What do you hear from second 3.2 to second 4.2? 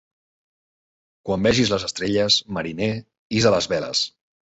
hissa les veles.